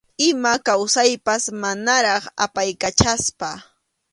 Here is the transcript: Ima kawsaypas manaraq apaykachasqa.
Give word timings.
Ima 0.29 0.53
kawsaypas 0.67 1.43
manaraq 1.61 2.23
apaykachasqa. 2.45 3.49